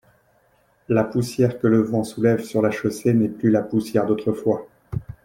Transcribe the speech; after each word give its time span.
La 0.89 1.03
poussière 1.03 1.59
que 1.59 1.67
le 1.67 1.79
vent 1.79 2.03
soulève 2.03 2.43
sur 2.43 2.63
la 2.63 2.71
chaussée 2.71 3.13
n'est 3.13 3.29
plus 3.29 3.51
la 3.51 3.61
poussière 3.61 4.07
d'autrefois. 4.07 4.67